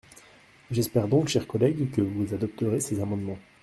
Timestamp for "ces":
2.79-2.99